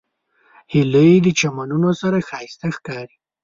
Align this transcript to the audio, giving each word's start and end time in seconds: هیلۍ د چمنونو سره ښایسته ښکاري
هیلۍ 0.73 1.11
د 1.23 1.27
چمنونو 1.39 1.89
سره 2.01 2.17
ښایسته 2.29 2.67
ښکاري 2.77 3.15